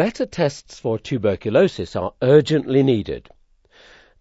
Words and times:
better 0.00 0.24
tests 0.24 0.78
for 0.78 0.98
tuberculosis 0.98 1.94
are 1.94 2.14
urgently 2.22 2.82
needed. 2.82 3.28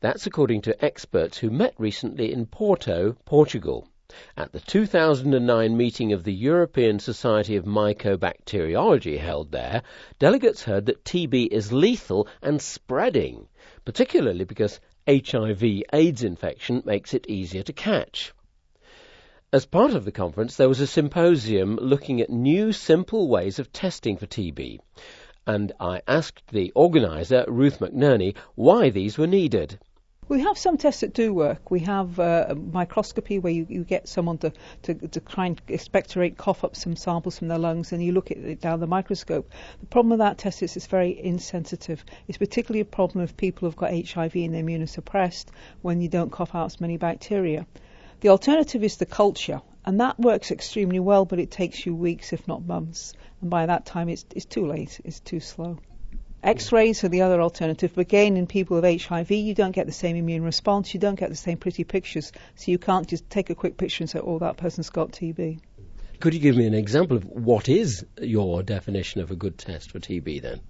That's 0.02 0.28
according 0.28 0.64
to 0.64 0.84
experts 0.84 1.38
who 1.38 1.50
met 1.50 1.74
recently 1.78 2.34
in 2.34 2.48
Porto, 2.48 3.16
Portugal. 3.24 3.88
At 4.36 4.52
the 4.52 4.60
2009 4.60 5.78
meeting 5.78 6.12
of 6.12 6.26
the 6.26 6.34
European 6.34 7.00
Society 7.00 7.56
of 7.56 7.64
Mycobacteriology 7.64 9.20
held 9.20 9.54
there, 9.54 9.84
delegates 10.20 10.64
heard 10.64 10.88
that 10.88 11.06
TB 11.06 11.48
is 11.50 11.72
lethal 11.72 12.28
and 12.42 12.62
spreading, 12.62 13.48
particularly 13.86 14.44
because 14.44 14.82
HIV 15.08 15.64
AIDS 15.94 16.24
infection 16.26 16.84
makes 16.84 17.14
it 17.14 17.30
easier 17.30 17.64
to 17.64 17.72
catch. 17.72 18.34
As 19.54 19.66
part 19.66 19.96
of 19.96 20.04
the 20.04 20.12
conference, 20.12 20.58
there 20.58 20.68
was 20.68 20.82
a 20.82 20.86
symposium 20.86 21.78
looking 21.78 22.20
at 22.20 22.30
new, 22.30 22.74
simple 22.74 23.30
ways 23.30 23.60
of 23.60 23.72
testing 23.72 24.18
for 24.18 24.28
TB, 24.28 24.80
and 25.50 25.72
I 25.80 26.04
asked 26.08 26.44
the 26.52 26.72
organiser, 26.76 27.44
Ruth 27.48 27.80
McNerney, 27.80 28.36
why 28.54 28.92
these 28.92 29.18
were 29.18 29.26
needed. 29.26 29.80
We 30.28 30.42
have 30.42 30.60
some 30.60 30.78
tests 30.78 31.02
that 31.02 31.16
do 31.16 31.34
work. 31.34 31.72
We 31.72 31.80
have 31.80 32.20
uh, 32.20 32.54
microscopy 32.56 33.40
where 33.40 33.52
you, 33.52 33.66
you 33.68 33.84
get 33.84 34.08
someone 34.08 34.38
to, 34.40 34.54
to, 34.84 34.94
to 34.94 35.20
try 35.20 35.48
and 35.48 35.60
expectorate, 35.68 36.38
cough 36.38 36.64
up 36.64 36.76
some 36.76 36.96
samples 36.96 37.40
from 37.40 37.48
their 37.48 37.58
lungs, 37.58 37.92
and 37.92 38.04
you 38.04 38.12
look 38.12 38.30
at 38.30 38.38
it 38.38 38.62
down 38.62 38.80
the 38.80 38.86
microscope. 38.86 39.52
The 39.80 39.88
problem 39.88 40.12
with 40.12 40.20
that 40.20 40.38
test 40.38 40.62
is 40.62 40.78
it's 40.78 40.86
very 40.86 41.20
insensitive. 41.20 42.06
It's 42.28 42.38
particularly 42.38 42.82
a 42.82 42.86
problem 42.86 43.24
if 43.24 43.36
people 43.36 43.68
have 43.68 43.76
got 43.76 43.90
HIV 43.90 44.36
and 44.36 44.54
they're 44.54 44.64
immunosuppressed 44.64 45.48
when 45.82 46.00
you 46.00 46.10
don't 46.10 46.32
cough 46.32 46.54
out 46.54 46.68
as 46.68 46.80
many 46.80 46.98
bacteria. 46.98 47.66
The 48.22 48.30
alternative 48.30 48.84
is 48.84 48.98
the 48.98 49.08
culture, 49.08 49.64
and 49.86 50.00
that 50.00 50.20
works 50.20 50.52
extremely 50.52 51.00
well, 51.00 51.26
but 51.26 51.40
it 51.40 51.52
takes 51.52 51.86
you 51.86 51.96
weeks, 51.96 52.34
if 52.34 52.48
not 52.48 52.66
months. 52.66 53.14
And 53.42 53.50
by 53.50 53.66
that 53.66 53.86
time, 53.86 54.10
it's, 54.10 54.26
it's 54.36 54.46
too 54.46 54.68
late, 54.68 55.00
it's 55.04 55.20
too 55.20 55.40
slow. 55.40 55.80
X-rays 56.42 57.04
are 57.04 57.10
the 57.10 57.24
other 57.24 57.42
alternative, 57.42 57.92
but 57.96 58.02
again, 58.02 58.38
in 58.38 58.48
people 58.48 58.80
with 58.80 59.02
HIV, 59.02 59.32
you 59.32 59.54
don't 59.54 59.74
get 59.74 59.88
the 59.88 59.92
same 59.92 60.16
immune 60.16 60.44
response, 60.44 60.94
you 60.94 61.00
don't 61.00 61.20
get 61.20 61.30
the 61.30 61.36
same 61.36 61.58
pretty 61.58 61.84
pictures, 61.84 62.32
so 62.56 62.72
you 62.72 62.78
can't 62.78 63.08
just 63.08 63.30
take 63.30 63.50
a 63.50 63.56
quick 63.56 63.76
picture 63.76 64.04
and 64.04 64.10
say, 64.10 64.20
oh, 64.20 64.40
that 64.40 64.56
person's 64.56 64.90
got 64.90 65.12
TB. 65.12 65.60
Could 66.22 66.34
you 66.34 66.40
give 66.40 66.56
me 66.56 66.66
an 66.66 66.74
example 66.74 67.18
of 67.18 67.26
what 67.26 67.68
is 67.68 68.06
your 68.22 68.64
definition 68.64 69.22
of 69.22 69.32
a 69.32 69.36
good 69.36 69.58
test 69.58 69.92
for 69.92 70.00
TB 70.00 70.42
then? 70.42 70.62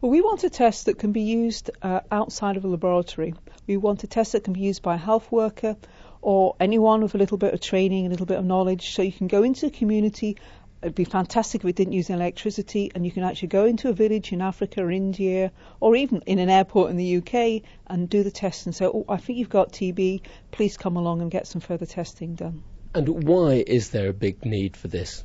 Well, 0.00 0.10
we 0.10 0.20
want 0.20 0.44
a 0.44 0.50
test 0.50 0.86
that 0.86 0.98
can 0.98 1.12
be 1.12 1.22
used 1.22 1.70
uh, 1.80 2.00
outside 2.10 2.58
of 2.58 2.64
a 2.64 2.68
laboratory. 2.68 3.34
We 3.66 3.78
want 3.78 4.04
a 4.04 4.06
test 4.06 4.32
that 4.32 4.44
can 4.44 4.52
be 4.52 4.60
used 4.60 4.82
by 4.82 4.94
a 4.94 4.98
health 4.98 5.32
worker 5.32 5.76
or 6.26 6.56
anyone 6.58 7.02
with 7.02 7.14
a 7.14 7.18
little 7.18 7.38
bit 7.38 7.54
of 7.54 7.60
training, 7.60 8.04
a 8.04 8.08
little 8.08 8.26
bit 8.26 8.36
of 8.36 8.44
knowledge, 8.44 8.92
so 8.92 9.00
you 9.00 9.12
can 9.12 9.28
go 9.28 9.44
into 9.44 9.66
a 9.66 9.70
community. 9.70 10.36
It'd 10.82 10.92
be 10.92 11.04
fantastic 11.04 11.62
if 11.62 11.70
it 11.70 11.76
didn't 11.76 11.92
use 11.92 12.10
electricity, 12.10 12.90
and 12.92 13.06
you 13.06 13.12
can 13.12 13.22
actually 13.22 13.48
go 13.48 13.64
into 13.64 13.90
a 13.90 13.92
village 13.92 14.32
in 14.32 14.42
Africa 14.42 14.82
or 14.82 14.90
India, 14.90 15.52
or 15.78 15.94
even 15.94 16.22
in 16.26 16.40
an 16.40 16.50
airport 16.50 16.90
in 16.90 16.96
the 16.96 17.18
UK, 17.18 17.62
and 17.86 18.10
do 18.10 18.24
the 18.24 18.32
test 18.32 18.66
and 18.66 18.74
say, 18.74 18.86
"Oh, 18.86 19.04
I 19.08 19.18
think 19.18 19.38
you've 19.38 19.48
got 19.48 19.72
TB. 19.72 20.22
Please 20.50 20.76
come 20.76 20.96
along 20.96 21.22
and 21.22 21.30
get 21.30 21.46
some 21.46 21.60
further 21.60 21.86
testing 21.86 22.34
done." 22.34 22.64
And 22.92 23.22
why 23.22 23.62
is 23.64 23.90
there 23.90 24.08
a 24.08 24.12
big 24.12 24.44
need 24.44 24.76
for 24.76 24.88
this? 24.88 25.22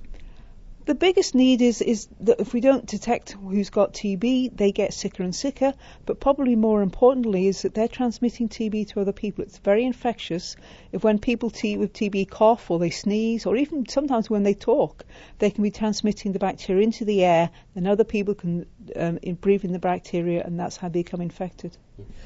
The 0.85 0.95
biggest 0.95 1.35
need 1.35 1.61
is, 1.61 1.81
is 1.81 2.07
that 2.21 2.39
if 2.39 2.53
we 2.53 2.59
don't 2.59 2.85
detect 2.85 3.33
who's 3.33 3.69
got 3.69 3.93
TB, 3.93 4.57
they 4.57 4.71
get 4.71 4.93
sicker 4.93 5.21
and 5.21 5.35
sicker. 5.35 5.73
But 6.05 6.19
probably 6.19 6.55
more 6.55 6.81
importantly 6.81 7.47
is 7.47 7.61
that 7.61 7.75
they're 7.75 7.88
transmitting 7.88 8.49
TB 8.49 8.89
to 8.89 9.01
other 9.01 9.11
people. 9.11 9.43
It's 9.43 9.59
very 9.59 9.85
infectious. 9.85 10.55
If 10.91 11.03
when 11.03 11.19
people 11.19 11.49
with 11.49 11.93
TB 11.93 12.29
cough 12.29 12.71
or 12.71 12.79
they 12.79 12.89
sneeze, 12.89 13.45
or 13.45 13.55
even 13.57 13.88
sometimes 13.88 14.29
when 14.29 14.43
they 14.43 14.55
talk, 14.55 15.05
they 15.39 15.51
can 15.51 15.63
be 15.63 15.71
transmitting 15.71 16.31
the 16.31 16.39
bacteria 16.39 16.83
into 16.83 17.05
the 17.05 17.23
air, 17.23 17.51
and 17.75 17.88
other 17.88 18.03
people 18.03 18.33
can 18.33 18.66
um, 18.95 19.19
breathe 19.39 19.63
in 19.63 19.73
the 19.73 19.79
bacteria, 19.79 20.43
and 20.43 20.59
that's 20.59 20.77
how 20.77 20.89
they 20.89 21.03
become 21.03 21.21
infected. 21.21 21.77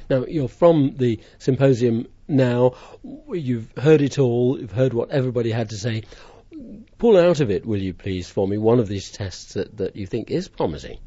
Now, 0.08 0.24
you're 0.24 0.48
from 0.48 0.96
the 0.96 1.20
symposium 1.38 2.06
now. 2.26 2.74
You've 3.30 3.70
heard 3.76 4.00
it 4.00 4.18
all. 4.18 4.58
You've 4.58 4.72
heard 4.72 4.94
what 4.94 5.10
everybody 5.10 5.50
had 5.50 5.70
to 5.70 5.76
say 5.76 6.04
pull 6.98 7.16
out 7.16 7.40
of 7.40 7.50
it, 7.50 7.66
will 7.66 7.80
you 7.80 7.94
please, 7.94 8.28
for 8.28 8.46
me, 8.46 8.58
one 8.58 8.80
of 8.80 8.88
these 8.88 9.10
tests 9.10 9.54
that, 9.54 9.76
that 9.76 9.96
you 9.96 10.06
think 10.06 10.30
is 10.30 10.48
promising? 10.48 10.98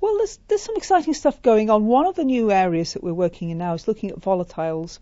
Well, 0.00 0.18
there's, 0.18 0.38
there's 0.46 0.62
some 0.62 0.76
exciting 0.76 1.14
stuff 1.14 1.42
going 1.42 1.70
on. 1.70 1.86
One 1.86 2.06
of 2.06 2.14
the 2.14 2.24
new 2.24 2.52
areas 2.52 2.92
that 2.92 3.02
we're 3.02 3.12
working 3.12 3.50
in 3.50 3.58
now 3.58 3.74
is 3.74 3.88
looking 3.88 4.10
at 4.10 4.20
volatiles. 4.20 5.00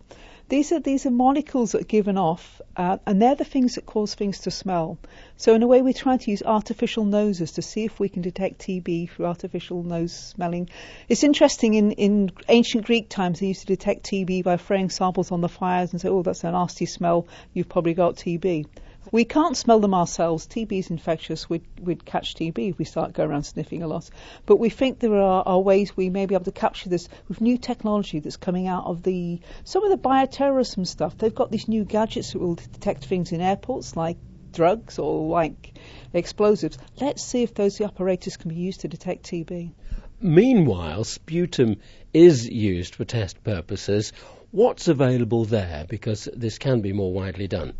These 0.49 0.71
are 0.71 0.79
these 0.79 1.05
are 1.05 1.11
molecules 1.11 1.73
that 1.73 1.81
are 1.81 1.93
given 1.97 2.17
off, 2.17 2.61
uh, 2.77 2.99
and 3.05 3.21
they're 3.21 3.35
the 3.35 3.43
things 3.43 3.75
that 3.75 3.85
cause 3.85 4.15
things 4.15 4.39
to 4.39 4.51
smell. 4.51 4.97
So 5.35 5.53
in 5.53 5.61
a 5.61 5.67
way, 5.67 5.81
we're 5.81 5.91
trying 5.93 6.19
to 6.19 6.31
use 6.31 6.41
artificial 6.41 7.03
noses 7.03 7.51
to 7.53 7.61
see 7.61 7.83
if 7.83 7.99
we 7.99 8.07
can 8.07 8.21
detect 8.21 8.59
TB 8.59 9.09
through 9.09 9.25
artificial 9.25 9.83
nose 9.83 10.13
smelling. 10.13 10.69
It's 11.09 11.25
interesting. 11.25 11.73
In 11.73 11.91
in 11.91 12.31
ancient 12.47 12.85
Greek 12.85 13.09
times, 13.09 13.41
they 13.41 13.47
used 13.47 13.61
to 13.61 13.67
detect 13.67 14.05
TB 14.05 14.45
by 14.45 14.55
throwing 14.55 14.89
samples 14.89 15.33
on 15.33 15.41
the 15.41 15.49
fires 15.49 15.91
and 15.91 15.99
say, 15.99 16.07
"Oh, 16.07 16.23
that's 16.23 16.45
a 16.45 16.51
nasty 16.51 16.85
smell. 16.85 17.27
You've 17.53 17.67
probably 17.67 17.93
got 17.93 18.15
TB." 18.15 18.67
We 19.11 19.23
can't 19.23 19.55
smell 19.55 19.79
them 19.79 19.93
ourselves. 19.93 20.47
TB 20.47 20.79
is 20.79 20.89
infectious. 20.89 21.49
We'd, 21.49 21.63
we'd 21.79 22.03
catch 22.03 22.35
TB 22.35 22.71
if 22.71 22.77
we 22.77 22.83
start 22.83 23.13
going 23.13 23.29
around 23.29 23.43
sniffing 23.43 23.81
a 23.81 23.87
lot. 23.87 24.09
But 24.45 24.57
we 24.57 24.69
think 24.69 24.99
there 24.99 25.15
are, 25.15 25.43
are 25.45 25.59
ways 25.59 25.95
we 25.95 26.09
may 26.09 26.25
be 26.25 26.35
able 26.35 26.45
to 26.45 26.51
capture 26.51 26.89
this 26.89 27.07
with 27.27 27.39
new 27.39 27.57
technology 27.57 28.19
that's 28.19 28.37
coming 28.37 28.67
out 28.67 28.85
of 28.85 29.03
the 29.03 29.39
some 29.63 29.83
of 29.83 29.91
the 29.91 29.97
bioterrorism 29.97 30.85
stuff. 30.85 31.17
They've 31.17 31.33
got 31.33 31.51
these 31.51 31.67
new 31.67 31.85
gadgets 31.85 32.33
that 32.33 32.39
will 32.39 32.55
detect 32.55 33.05
things 33.05 33.31
in 33.31 33.39
airports 33.39 33.95
like 33.95 34.17
drugs 34.51 34.99
or 34.99 35.29
like 35.29 35.73
explosives. 36.13 36.77
Let's 36.99 37.23
see 37.23 37.43
if 37.43 37.53
those 37.53 37.79
apparatus 37.79 38.37
can 38.37 38.49
be 38.49 38.55
used 38.55 38.81
to 38.81 38.87
detect 38.87 39.25
TB. 39.25 39.71
Meanwhile, 40.19 41.03
sputum 41.03 41.77
is 42.13 42.47
used 42.47 42.95
for 42.95 43.05
test 43.05 43.43
purposes. 43.43 44.13
What's 44.51 44.87
available 44.87 45.45
there? 45.45 45.85
Because 45.87 46.27
this 46.33 46.57
can 46.57 46.81
be 46.81 46.91
more 46.91 47.13
widely 47.13 47.47
done. 47.47 47.73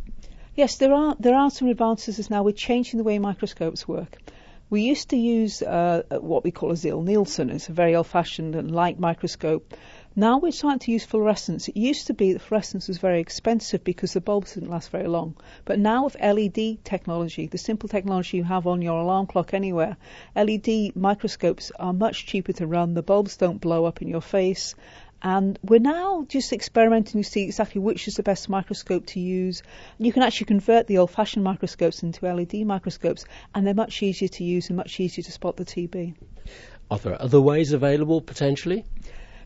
Yes, 0.58 0.78
there 0.78 0.92
are 0.92 1.16
there 1.20 1.36
are 1.36 1.52
some 1.52 1.68
advances 1.68 2.32
now. 2.32 2.42
We're 2.42 2.52
changing 2.52 2.98
the 2.98 3.04
way 3.04 3.20
microscopes 3.20 3.88
work. 3.88 4.18
We 4.72 4.82
used 4.82 5.10
to 5.10 5.16
use 5.16 5.62
uh, 5.62 6.02
what 6.10 6.44
we 6.44 6.50
call 6.50 6.72
a 6.72 6.74
Ziehl-Neelsen. 6.74 7.52
It's 7.52 7.70
a 7.70 7.74
very 7.74 7.96
old-fashioned 7.96 8.56
and 8.56 8.72
light 8.72 9.00
microscope. 9.00 9.76
Now 10.16 10.40
we're 10.40 10.52
starting 10.52 10.80
to 10.80 10.92
use 10.92 11.06
fluorescence. 11.06 11.68
It 11.68 11.78
used 11.78 12.08
to 12.08 12.16
be 12.16 12.34
that 12.34 12.42
fluorescence 12.42 12.88
was 12.88 12.98
very 12.98 13.20
expensive 13.20 13.84
because 13.84 14.14
the 14.14 14.20
bulbs 14.20 14.56
didn't 14.56 14.72
last 14.72 14.90
very 14.90 15.08
long. 15.08 15.36
But 15.64 15.78
now 15.78 16.06
with 16.06 16.18
LED 16.20 16.84
technology, 16.84 17.46
the 17.46 17.60
simple 17.60 17.88
technology 17.88 18.38
you 18.38 18.44
have 18.44 18.66
on 18.66 18.82
your 18.82 19.00
alarm 19.00 19.28
clock 19.28 19.54
anywhere, 19.54 19.96
LED 20.36 20.96
microscopes 20.96 21.72
are 21.80 21.94
much 21.94 22.26
cheaper 22.26 22.54
to 22.54 22.66
run. 22.66 22.96
The 22.96 23.04
bulbs 23.04 23.38
don't 23.38 23.62
blow 23.62 23.86
up 23.86 24.02
in 24.02 24.08
your 24.08 24.22
face. 24.22 24.74
And 25.22 25.58
we're 25.64 25.80
now 25.80 26.26
just 26.30 26.54
experimenting 26.54 27.24
to 27.24 27.30
see 27.30 27.44
exactly 27.44 27.82
which 27.82 28.08
is 28.08 28.16
the 28.16 28.24
best 28.24 28.50
microscope 28.50 29.08
to 29.08 29.20
use. 29.20 29.64
You 29.98 30.14
can 30.14 30.24
actually 30.24 30.46
convert 30.46 30.88
the 30.88 31.00
old 31.00 31.12
fashioned 31.12 31.44
microscopes 31.44 32.04
into 32.04 32.32
LED 32.32 32.66
microscopes, 32.66 33.26
and 33.56 33.66
they're 33.66 33.74
much 33.74 34.04
easier 34.04 34.28
to 34.30 34.44
use 34.44 34.70
and 34.70 34.78
much 34.78 35.00
easier 35.00 35.24
to 35.24 35.32
spot 35.32 35.58
the 35.58 35.66
TB. 35.66 36.14
Are 36.90 37.00
there 37.00 37.22
other 37.22 37.42
ways 37.42 37.74
available 37.74 38.22
potentially? 38.22 38.86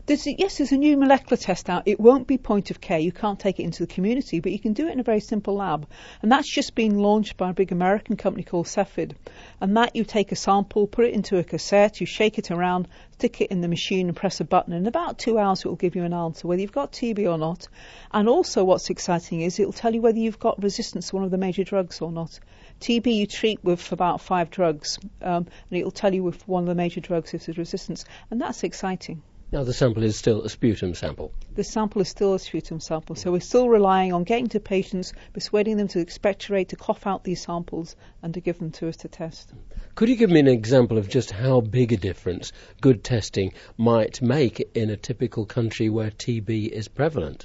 There's 0.04 0.26
a, 0.26 0.34
yes, 0.36 0.58
there's 0.58 0.72
a 0.72 0.76
new 0.76 0.96
molecular 0.96 1.36
test 1.36 1.70
out. 1.70 1.84
It 1.86 2.00
won't 2.00 2.26
be 2.26 2.36
point 2.36 2.72
of 2.72 2.80
care. 2.80 2.98
You 2.98 3.12
can't 3.12 3.38
take 3.38 3.60
it 3.60 3.62
into 3.62 3.84
the 3.84 3.94
community, 3.94 4.40
but 4.40 4.50
you 4.50 4.58
can 4.58 4.72
do 4.72 4.88
it 4.88 4.92
in 4.92 4.98
a 4.98 5.04
very 5.04 5.20
simple 5.20 5.54
lab. 5.54 5.86
And 6.22 6.32
that's 6.32 6.48
just 6.48 6.74
been 6.74 6.98
launched 6.98 7.36
by 7.36 7.50
a 7.50 7.54
big 7.54 7.70
American 7.70 8.16
company 8.16 8.42
called 8.42 8.66
Cepheid. 8.66 9.12
And 9.60 9.76
that 9.76 9.94
you 9.94 10.02
take 10.02 10.32
a 10.32 10.36
sample, 10.36 10.88
put 10.88 11.04
it 11.04 11.14
into 11.14 11.38
a 11.38 11.44
cassette, 11.44 12.00
you 12.00 12.06
shake 12.06 12.36
it 12.36 12.50
around, 12.50 12.88
stick 13.12 13.40
it 13.40 13.52
in 13.52 13.60
the 13.60 13.68
machine 13.68 14.08
and 14.08 14.16
press 14.16 14.40
a 14.40 14.44
button. 14.44 14.72
In 14.72 14.88
about 14.88 15.20
two 15.20 15.38
hours, 15.38 15.60
it 15.60 15.68
will 15.68 15.76
give 15.76 15.94
you 15.94 16.02
an 16.02 16.12
answer 16.12 16.48
whether 16.48 16.60
you've 16.60 16.72
got 16.72 16.90
TB 16.90 17.32
or 17.32 17.38
not. 17.38 17.68
And 18.10 18.28
also, 18.28 18.64
what's 18.64 18.90
exciting 18.90 19.42
is 19.42 19.60
it 19.60 19.66
will 19.66 19.72
tell 19.72 19.94
you 19.94 20.00
whether 20.00 20.18
you've 20.18 20.40
got 20.40 20.60
resistance 20.60 21.10
to 21.10 21.14
one 21.14 21.24
of 21.24 21.30
the 21.30 21.38
major 21.38 21.62
drugs 21.62 22.00
or 22.00 22.10
not. 22.10 22.40
TB 22.80 23.14
you 23.14 23.28
treat 23.28 23.62
with 23.62 23.92
about 23.92 24.20
five 24.20 24.50
drugs, 24.50 24.98
um, 25.20 25.46
and 25.70 25.78
it 25.78 25.84
will 25.84 25.92
tell 25.92 26.12
you 26.12 26.24
with 26.24 26.48
one 26.48 26.64
of 26.64 26.68
the 26.68 26.74
major 26.74 26.98
drugs 26.98 27.34
if 27.34 27.46
there's 27.46 27.56
resistance. 27.56 28.04
And 28.32 28.40
that's 28.40 28.64
exciting. 28.64 29.22
Now, 29.52 29.64
the 29.64 29.74
sample 29.74 30.02
is 30.02 30.16
still 30.16 30.40
a 30.40 30.48
sputum 30.48 30.94
sample. 30.94 31.30
The 31.56 31.62
sample 31.62 32.00
is 32.00 32.08
still 32.08 32.32
a 32.32 32.38
sputum 32.38 32.80
sample, 32.80 33.16
so 33.16 33.30
we're 33.32 33.40
still 33.40 33.68
relying 33.68 34.14
on 34.14 34.24
getting 34.24 34.46
to 34.48 34.60
patients, 34.60 35.12
persuading 35.34 35.76
them 35.76 35.88
to 35.88 36.00
expectorate, 36.00 36.70
to 36.70 36.76
cough 36.76 37.06
out 37.06 37.22
these 37.22 37.42
samples, 37.42 37.94
and 38.22 38.32
to 38.32 38.40
give 38.40 38.58
them 38.58 38.70
to 38.70 38.88
us 38.88 38.96
to 38.98 39.08
test. 39.08 39.52
Could 39.94 40.08
you 40.08 40.16
give 40.16 40.30
me 40.30 40.40
an 40.40 40.48
example 40.48 40.96
of 40.96 41.06
just 41.06 41.32
how 41.32 41.60
big 41.60 41.92
a 41.92 41.98
difference 41.98 42.50
good 42.80 43.04
testing 43.04 43.52
might 43.76 44.22
make 44.22 44.70
in 44.74 44.88
a 44.88 44.96
typical 44.96 45.44
country 45.44 45.90
where 45.90 46.10
TB 46.10 46.68
is 46.70 46.88
prevalent? 46.88 47.44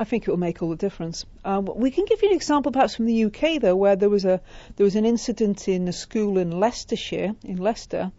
I 0.00 0.04
think 0.04 0.26
it 0.26 0.30
will 0.30 0.38
make 0.38 0.62
all 0.62 0.70
the 0.70 0.76
difference. 0.76 1.26
Um, 1.44 1.70
we 1.76 1.90
can 1.90 2.06
give 2.06 2.22
you 2.22 2.30
an 2.30 2.34
example, 2.34 2.72
perhaps 2.72 2.96
from 2.96 3.04
the 3.04 3.24
UK, 3.26 3.60
though, 3.60 3.76
where 3.76 3.96
there 3.96 4.08
was 4.08 4.24
a 4.24 4.40
there 4.76 4.84
was 4.84 4.96
an 4.96 5.04
incident 5.04 5.68
in 5.68 5.86
a 5.86 5.92
school 5.92 6.38
in 6.38 6.50
Leicestershire, 6.50 7.34
in 7.44 7.58
Leicester, 7.58 8.10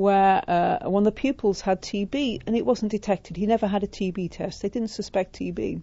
where 0.00 0.42
uh, 0.48 0.88
one 0.88 1.02
of 1.02 1.04
the 1.04 1.20
pupils 1.20 1.60
had 1.60 1.82
TB 1.82 2.40
and 2.46 2.56
it 2.56 2.64
wasn't 2.64 2.90
detected. 2.90 3.36
He 3.36 3.44
never 3.44 3.66
had 3.66 3.82
a 3.82 3.86
TB 3.86 4.30
test. 4.30 4.62
They 4.62 4.70
didn't 4.70 4.88
suspect 4.88 5.38
TB. 5.38 5.82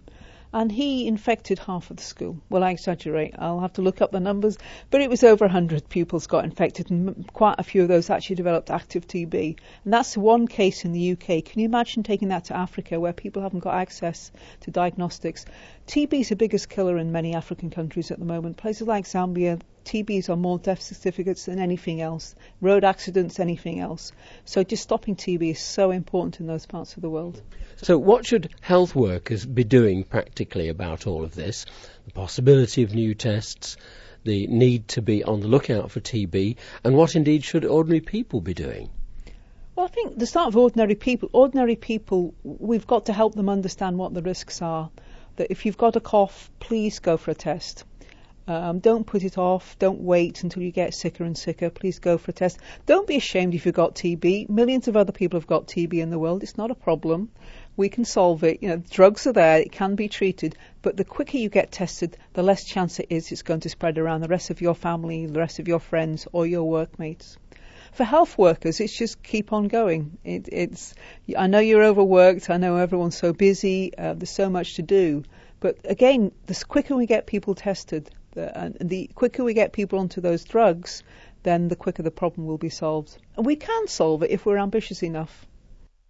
and 0.52 0.72
he 0.72 1.06
infected 1.06 1.58
half 1.60 1.90
of 1.90 1.98
the 1.98 2.02
school. 2.02 2.36
Well, 2.48 2.64
I 2.64 2.70
exaggerate. 2.70 3.34
I'll 3.38 3.60
have 3.60 3.74
to 3.74 3.82
look 3.82 4.00
up 4.00 4.10
the 4.10 4.18
numbers, 4.18 4.58
but 4.90 5.02
it 5.02 5.10
was 5.10 5.22
over 5.22 5.44
100 5.44 5.88
pupils 5.88 6.26
got 6.26 6.44
infected, 6.44 6.90
and 6.90 7.30
quite 7.32 7.56
a 7.58 7.62
few 7.62 7.82
of 7.82 7.88
those 7.88 8.10
actually 8.10 8.36
developed 8.36 8.70
active 8.70 9.06
TB. 9.06 9.58
And 9.84 9.92
that's 9.92 10.16
one 10.16 10.48
case 10.48 10.84
in 10.84 10.92
the 10.92 11.12
UK. 11.12 11.44
Can 11.44 11.60
you 11.60 11.66
imagine 11.66 12.02
taking 12.02 12.28
that 12.28 12.46
to 12.46 12.56
Africa, 12.56 12.98
where 12.98 13.12
people 13.12 13.42
haven't 13.42 13.60
got 13.60 13.74
access 13.74 14.32
to 14.62 14.70
diagnostics? 14.70 15.44
TB 15.86 16.20
is 16.20 16.30
the 16.30 16.36
biggest 16.36 16.68
killer 16.68 16.98
in 16.98 17.12
many 17.12 17.34
African 17.34 17.70
countries 17.70 18.10
at 18.10 18.18
the 18.18 18.24
moment. 18.24 18.56
Places 18.56 18.88
like 18.88 19.04
Zambia, 19.04 19.60
TBs 19.88 20.28
are 20.28 20.36
more 20.36 20.58
death 20.58 20.82
certificates 20.82 21.46
than 21.46 21.58
anything 21.58 22.02
else. 22.02 22.34
Road 22.60 22.84
accidents, 22.84 23.40
anything 23.40 23.80
else. 23.80 24.12
So 24.44 24.62
just 24.62 24.82
stopping 24.82 25.16
TB 25.16 25.52
is 25.52 25.60
so 25.60 25.92
important 25.92 26.40
in 26.40 26.46
those 26.46 26.66
parts 26.66 26.96
of 26.96 27.02
the 27.02 27.08
world. 27.08 27.40
So, 27.76 27.96
what 27.96 28.26
should 28.26 28.50
health 28.60 28.94
workers 28.94 29.46
be 29.46 29.64
doing 29.64 30.04
practically 30.04 30.68
about 30.68 31.06
all 31.06 31.24
of 31.24 31.34
this? 31.34 31.64
The 32.04 32.12
possibility 32.12 32.82
of 32.82 32.94
new 32.94 33.14
tests, 33.14 33.78
the 34.24 34.46
need 34.46 34.88
to 34.88 35.00
be 35.00 35.24
on 35.24 35.40
the 35.40 35.48
lookout 35.48 35.90
for 35.90 36.00
TB, 36.00 36.56
and 36.84 36.94
what 36.94 37.16
indeed 37.16 37.42
should 37.42 37.64
ordinary 37.64 38.00
people 38.00 38.42
be 38.42 38.52
doing? 38.52 38.90
Well, 39.74 39.86
I 39.86 39.88
think 39.88 40.18
the 40.18 40.26
start 40.26 40.48
of 40.48 40.56
ordinary 40.58 40.96
people, 40.96 41.30
ordinary 41.32 41.76
people, 41.76 42.34
we've 42.42 42.86
got 42.86 43.06
to 43.06 43.14
help 43.14 43.34
them 43.34 43.48
understand 43.48 43.96
what 43.96 44.12
the 44.12 44.20
risks 44.20 44.60
are. 44.60 44.90
That 45.36 45.50
if 45.50 45.64
you've 45.64 45.78
got 45.78 45.96
a 45.96 46.00
cough, 46.00 46.50
please 46.60 46.98
go 46.98 47.16
for 47.16 47.30
a 47.30 47.34
test. 47.34 47.84
Um, 48.48 48.78
don't 48.78 49.06
put 49.06 49.24
it 49.24 49.36
off. 49.36 49.78
Don't 49.78 50.00
wait 50.00 50.42
until 50.42 50.62
you 50.62 50.70
get 50.70 50.94
sicker 50.94 51.22
and 51.22 51.36
sicker. 51.36 51.68
Please 51.68 51.98
go 51.98 52.16
for 52.16 52.30
a 52.30 52.34
test. 52.34 52.58
Don't 52.86 53.06
be 53.06 53.16
ashamed 53.16 53.54
if 53.54 53.66
you've 53.66 53.74
got 53.74 53.94
TB. 53.94 54.48
Millions 54.48 54.88
of 54.88 54.96
other 54.96 55.12
people 55.12 55.38
have 55.38 55.46
got 55.46 55.66
TB 55.66 55.92
in 56.00 56.08
the 56.08 56.18
world. 56.18 56.42
It's 56.42 56.56
not 56.56 56.70
a 56.70 56.74
problem. 56.74 57.30
We 57.76 57.90
can 57.90 58.06
solve 58.06 58.44
it. 58.44 58.62
You 58.62 58.70
know, 58.70 58.82
drugs 58.90 59.26
are 59.26 59.34
there. 59.34 59.58
It 59.58 59.70
can 59.70 59.96
be 59.96 60.08
treated. 60.08 60.56
But 60.80 60.96
the 60.96 61.04
quicker 61.04 61.36
you 61.36 61.50
get 61.50 61.70
tested, 61.70 62.16
the 62.32 62.42
less 62.42 62.64
chance 62.64 62.98
it 62.98 63.08
is 63.10 63.30
it's 63.30 63.42
going 63.42 63.60
to 63.60 63.68
spread 63.68 63.98
around 63.98 64.22
the 64.22 64.28
rest 64.28 64.48
of 64.48 64.62
your 64.62 64.74
family, 64.74 65.26
the 65.26 65.38
rest 65.38 65.58
of 65.58 65.68
your 65.68 65.78
friends, 65.78 66.26
or 66.32 66.46
your 66.46 66.64
workmates. 66.64 67.36
For 67.92 68.04
health 68.04 68.38
workers, 68.38 68.80
it's 68.80 68.96
just 68.96 69.22
keep 69.22 69.52
on 69.52 69.68
going. 69.68 70.16
It, 70.24 70.48
it's. 70.50 70.94
I 71.36 71.48
know 71.48 71.58
you're 71.58 71.84
overworked. 71.84 72.48
I 72.48 72.56
know 72.56 72.76
everyone's 72.76 73.18
so 73.18 73.34
busy. 73.34 73.92
Uh, 73.96 74.14
there's 74.14 74.30
so 74.30 74.48
much 74.48 74.76
to 74.76 74.82
do. 74.82 75.24
But 75.60 75.78
again, 75.84 76.32
the 76.46 76.64
quicker 76.66 76.94
we 76.94 77.06
get 77.06 77.26
people 77.26 77.54
tested, 77.54 78.08
the, 78.38 78.76
the 78.80 79.10
quicker 79.14 79.42
we 79.42 79.54
get 79.54 79.72
people 79.72 79.98
onto 79.98 80.20
those 80.20 80.44
drugs, 80.44 81.02
then 81.42 81.68
the 81.68 81.76
quicker 81.76 82.02
the 82.02 82.10
problem 82.10 82.46
will 82.46 82.58
be 82.58 82.68
solved. 82.68 83.18
And 83.36 83.44
we 83.44 83.56
can 83.56 83.88
solve 83.88 84.22
it 84.22 84.30
if 84.30 84.46
we're 84.46 84.58
ambitious 84.58 85.02
enough. 85.02 85.46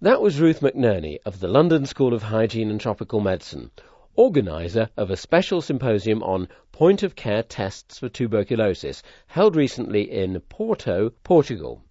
That 0.00 0.20
was 0.20 0.40
Ruth 0.40 0.60
McNerney 0.60 1.18
of 1.24 1.40
the 1.40 1.48
London 1.48 1.86
School 1.86 2.14
of 2.14 2.22
Hygiene 2.22 2.70
and 2.70 2.80
Tropical 2.80 3.20
Medicine, 3.20 3.70
organiser 4.14 4.88
of 4.96 5.10
a 5.10 5.16
special 5.16 5.60
symposium 5.60 6.22
on 6.22 6.48
point 6.70 7.02
of 7.02 7.14
care 7.14 7.42
tests 7.42 7.98
for 7.98 8.08
tuberculosis 8.08 9.02
held 9.26 9.56
recently 9.56 10.10
in 10.10 10.40
Porto, 10.48 11.10
Portugal. 11.24 11.82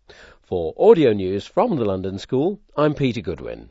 For 0.41 0.73
audio 0.77 1.13
news 1.13 1.45
from 1.45 1.77
the 1.77 1.85
London 1.85 2.19
School, 2.19 2.59
I'm 2.75 2.93
Peter 2.93 3.21
Goodwin. 3.21 3.69